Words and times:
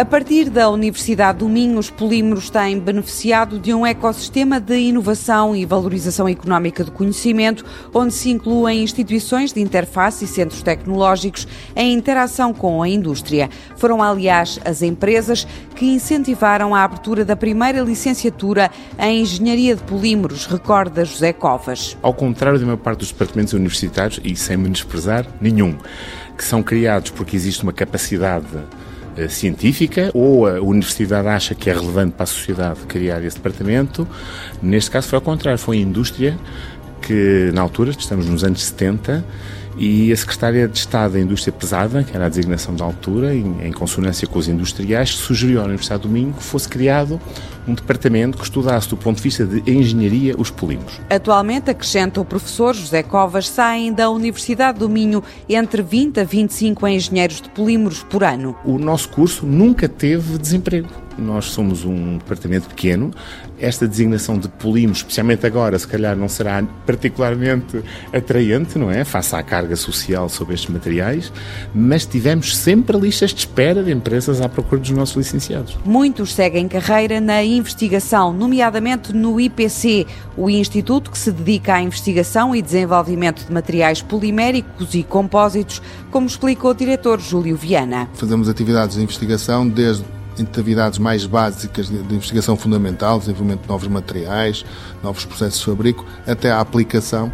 A 0.00 0.04
partir 0.06 0.48
da 0.48 0.70
Universidade 0.70 1.40
do 1.40 1.48
Minho, 1.50 1.78
os 1.78 1.90
polímeros 1.90 2.48
têm 2.48 2.80
beneficiado 2.80 3.58
de 3.58 3.74
um 3.74 3.84
ecossistema 3.84 4.58
de 4.58 4.74
inovação 4.78 5.54
e 5.54 5.66
valorização 5.66 6.26
económica 6.26 6.82
do 6.82 6.90
conhecimento, 6.90 7.66
onde 7.92 8.14
se 8.14 8.30
incluem 8.30 8.82
instituições 8.82 9.52
de 9.52 9.60
interface 9.60 10.24
e 10.24 10.26
centros 10.26 10.62
tecnológicos 10.62 11.46
em 11.76 11.92
interação 11.92 12.54
com 12.54 12.82
a 12.82 12.88
indústria. 12.88 13.50
Foram, 13.76 14.02
aliás, 14.02 14.58
as 14.64 14.80
empresas 14.80 15.46
que 15.76 15.84
incentivaram 15.84 16.74
a 16.74 16.82
abertura 16.82 17.22
da 17.22 17.36
primeira 17.36 17.82
licenciatura 17.82 18.70
em 18.98 19.20
Engenharia 19.20 19.76
de 19.76 19.82
Polímeros, 19.82 20.46
recorda 20.46 21.04
José 21.04 21.34
Covas. 21.34 21.94
Ao 22.00 22.14
contrário 22.14 22.58
da 22.58 22.64
maior 22.64 22.78
parte 22.78 23.00
dos 23.00 23.12
departamentos 23.12 23.52
universitários, 23.52 24.18
e 24.24 24.34
sem 24.34 24.56
menosprezar 24.56 25.26
nenhum, 25.42 25.76
que 26.38 26.44
são 26.44 26.62
criados 26.62 27.10
porque 27.10 27.36
existe 27.36 27.62
uma 27.62 27.72
capacidade 27.74 28.46
científica 29.28 30.10
ou 30.14 30.46
a 30.46 30.60
universidade 30.60 31.28
acha 31.28 31.54
que 31.54 31.68
é 31.68 31.72
relevante 31.72 32.12
para 32.12 32.24
a 32.24 32.26
sociedade 32.26 32.80
criar 32.86 33.22
esse 33.24 33.36
departamento. 33.36 34.06
Neste 34.62 34.90
caso 34.90 35.08
foi 35.08 35.16
ao 35.16 35.22
contrário, 35.22 35.58
foi 35.58 35.78
a 35.78 35.80
indústria 35.80 36.38
que, 37.00 37.50
na 37.54 37.62
altura, 37.62 37.90
estamos 37.90 38.26
nos 38.26 38.44
anos 38.44 38.62
70, 38.62 39.24
e 39.76 40.12
a 40.12 40.16
Secretária 40.16 40.68
de 40.68 40.78
Estado 40.78 41.12
da 41.12 41.20
Indústria 41.20 41.52
Pesada, 41.52 42.02
que 42.02 42.14
era 42.14 42.26
a 42.26 42.28
designação 42.28 42.74
da 42.74 42.84
altura, 42.84 43.34
em, 43.34 43.66
em 43.66 43.72
consonância 43.72 44.26
com 44.26 44.38
os 44.38 44.48
industriais, 44.48 45.10
sugeriu 45.10 45.60
à 45.60 45.64
Universidade 45.64 46.02
do 46.02 46.08
Minho 46.08 46.32
que 46.32 46.42
fosse 46.42 46.68
criado 46.68 47.20
um 47.66 47.74
departamento 47.74 48.38
que 48.38 48.44
estudasse 48.44 48.88
do 48.88 48.96
ponto 48.96 49.16
de 49.16 49.22
vista 49.22 49.44
de 49.44 49.70
engenharia 49.70 50.34
os 50.36 50.50
polímeros. 50.50 51.00
Atualmente, 51.08 51.70
acrescenta 51.70 52.20
o 52.20 52.24
professor 52.24 52.74
José 52.74 53.02
Covas, 53.02 53.48
saem 53.48 53.92
da 53.92 54.10
Universidade 54.10 54.78
do 54.78 54.88
Minho 54.88 55.22
entre 55.48 55.82
20 55.82 56.20
a 56.20 56.24
25 56.24 56.88
engenheiros 56.88 57.40
de 57.40 57.48
polímeros 57.50 58.02
por 58.02 58.24
ano. 58.24 58.56
O 58.64 58.78
nosso 58.78 59.08
curso 59.08 59.46
nunca 59.46 59.88
teve 59.88 60.38
desemprego. 60.38 60.88
Nós 61.18 61.46
somos 61.46 61.84
um 61.84 62.16
departamento 62.16 62.68
pequeno. 62.68 63.10
Esta 63.58 63.86
designação 63.86 64.38
de 64.38 64.48
polímeros, 64.48 64.98
especialmente 64.98 65.46
agora, 65.46 65.78
se 65.78 65.86
calhar 65.86 66.16
não 66.16 66.28
será 66.28 66.62
particularmente 66.86 67.82
atraente, 68.12 68.78
não 68.78 68.90
é? 68.90 69.04
Face 69.04 69.34
à 69.36 69.42
carga 69.42 69.76
social 69.76 70.30
sobre 70.30 70.54
estes 70.54 70.70
materiais, 70.70 71.30
mas 71.74 72.06
tivemos 72.06 72.56
sempre 72.56 72.98
listas 72.98 73.34
de 73.34 73.40
espera 73.40 73.82
de 73.82 73.92
empresas 73.92 74.40
à 74.40 74.48
procura 74.48 74.80
dos 74.80 74.90
nossos 74.90 75.16
licenciados. 75.16 75.76
Muitos 75.84 76.32
seguem 76.32 76.66
carreira 76.68 77.20
na 77.20 77.44
investigação, 77.56 78.32
nomeadamente 78.32 79.12
no 79.12 79.40
IPC, 79.40 80.06
o 80.36 80.48
instituto 80.48 81.10
que 81.10 81.18
se 81.18 81.30
dedica 81.30 81.74
à 81.74 81.82
investigação 81.82 82.54
e 82.54 82.62
desenvolvimento 82.62 83.44
de 83.44 83.52
materiais 83.52 84.02
poliméricos 84.02 84.94
e 84.94 85.02
compósitos, 85.02 85.82
como 86.10 86.26
explicou 86.26 86.70
o 86.70 86.74
diretor 86.74 87.20
Júlio 87.20 87.56
Viana. 87.56 88.08
Fazemos 88.14 88.48
atividades 88.48 88.96
de 88.96 89.02
investigação 89.02 89.68
desde 89.68 90.04
atividades 90.40 90.98
mais 90.98 91.26
básicas 91.26 91.88
de, 91.88 92.14
investigação 92.14 92.56
fundamental, 92.56 93.18
desenvolvimento 93.18 93.62
de 93.62 93.68
novos 93.68 93.88
materiais, 93.88 94.64
novos 95.02 95.24
processos 95.24 95.58
de 95.60 95.66
fabrico, 95.66 96.04
até 96.26 96.50
a 96.50 96.60
aplicação 96.60 97.30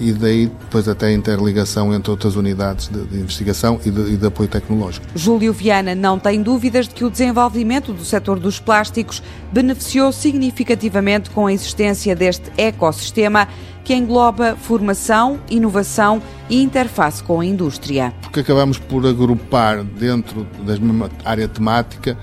e 0.00 0.12
daí 0.12 0.46
depois 0.46 0.88
até 0.88 1.06
a 1.08 1.12
interligação 1.12 1.94
entre 1.94 2.10
outras 2.10 2.34
unidades 2.34 2.88
de, 2.88 3.04
de 3.04 3.18
investigação 3.18 3.78
e 3.84 3.90
de, 3.90 4.14
e 4.14 4.16
de, 4.16 4.26
apoio 4.26 4.48
tecnológico. 4.48 5.06
Júlio 5.14 5.52
Viana 5.52 5.94
não 5.94 6.18
tem 6.18 6.42
dúvidas 6.42 6.88
de 6.88 6.94
que 6.94 7.04
o 7.04 7.10
desenvolvimento 7.10 7.92
do 7.92 8.04
setor 8.04 8.40
dos 8.40 8.58
plásticos 8.58 9.22
beneficiou 9.52 10.10
significativamente 10.10 11.28
com 11.30 11.46
a 11.46 11.52
existência 11.52 12.16
deste 12.16 12.50
ecossistema 12.56 13.46
que 13.84 13.94
engloba 13.94 14.56
formação, 14.56 15.38
inovação 15.50 16.22
e 16.48 16.62
interface 16.62 17.22
com 17.22 17.40
a 17.40 17.44
indústria. 17.44 18.14
Porque 18.22 18.40
acabamos 18.40 18.78
por 18.78 19.06
agrupar 19.06 19.84
dentro 19.84 20.46
da 20.64 20.76
mesma 20.78 21.10
área 21.24 21.48
temática 21.48 22.16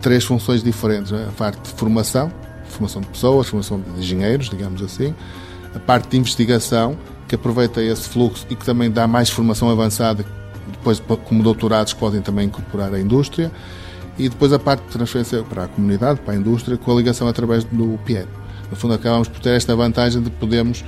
três 0.00 0.24
funções 0.24 0.62
diferentes. 0.62 1.12
É? 1.12 1.24
A 1.24 1.32
parte 1.32 1.60
de 1.60 1.70
formação, 1.70 2.32
formação 2.68 3.02
de 3.02 3.08
pessoas, 3.08 3.48
formação 3.48 3.80
de 3.80 4.00
engenheiros, 4.00 4.48
digamos 4.48 4.82
assim, 4.82 5.14
a 5.74 5.78
parte 5.78 6.08
de 6.08 6.16
investigação, 6.16 6.96
que 7.28 7.34
aproveita 7.34 7.82
esse 7.82 8.08
fluxo 8.08 8.46
e 8.48 8.56
que 8.56 8.64
também 8.64 8.90
dá 8.90 9.06
mais 9.06 9.28
formação 9.28 9.68
avançada, 9.70 10.24
depois 10.72 11.00
como 11.24 11.42
doutorados 11.42 11.92
podem 11.92 12.22
também 12.22 12.46
incorporar 12.46 12.92
a 12.94 12.98
indústria, 12.98 13.52
e 14.18 14.28
depois 14.28 14.52
a 14.52 14.58
parte 14.58 14.82
de 14.84 14.88
transferência 14.88 15.42
para 15.44 15.64
a 15.64 15.68
comunidade, 15.68 16.20
para 16.20 16.34
a 16.34 16.36
indústria, 16.36 16.76
com 16.76 16.90
a 16.90 16.94
ligação 16.94 17.28
através 17.28 17.62
do 17.64 17.98
PIEP. 18.04 18.26
No 18.70 18.76
fundo, 18.76 18.94
acabamos 18.94 19.28
por 19.28 19.40
ter 19.40 19.50
esta 19.50 19.76
vantagem 19.76 20.22
de 20.22 20.30
podermos 20.30 20.84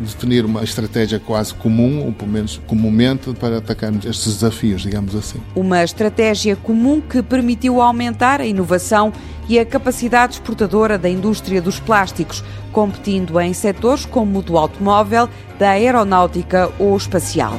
definir 0.00 0.44
uma 0.44 0.62
estratégia 0.62 1.18
quase 1.18 1.54
comum, 1.54 2.04
ou 2.04 2.12
pelo 2.12 2.30
menos 2.30 2.60
comumente, 2.66 3.32
para 3.34 3.58
atacarmos 3.58 4.04
estes 4.04 4.34
desafios, 4.34 4.82
digamos 4.82 5.14
assim. 5.14 5.38
Uma 5.54 5.82
estratégia 5.82 6.56
comum 6.56 7.00
que 7.00 7.22
permitiu 7.22 7.80
aumentar 7.80 8.40
a 8.40 8.46
inovação 8.46 9.12
e 9.48 9.58
a 9.58 9.64
capacidade 9.64 10.34
exportadora 10.34 10.98
da 10.98 11.08
indústria 11.08 11.60
dos 11.60 11.78
plásticos, 11.78 12.42
competindo 12.72 13.38
em 13.40 13.52
setores 13.52 14.06
como 14.06 14.38
o 14.38 14.42
do 14.42 14.56
automóvel, 14.56 15.28
da 15.58 15.70
aeronáutica 15.70 16.70
ou 16.78 16.96
espacial. 16.96 17.58